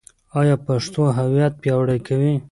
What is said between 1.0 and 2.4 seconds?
هویت پیاوړی کوي؟